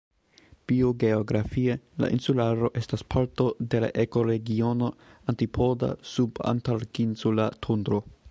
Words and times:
Biogeografie 0.69 1.75
la 2.03 2.07
insularo 2.15 2.71
estas 2.81 3.03
parto 3.15 3.45
de 3.73 3.81
la 3.83 3.89
ekoregiono 4.05 4.87
"antipoda-subantarktinsula 5.35 7.47
tundro". 7.67 8.01